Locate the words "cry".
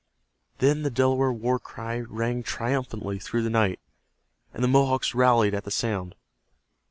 1.59-1.99